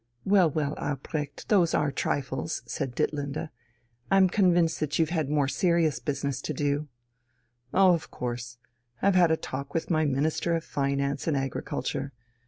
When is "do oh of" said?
6.55-8.09